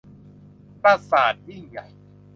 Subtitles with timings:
[0.81, 1.87] ปราสาทยิ่งใหญ่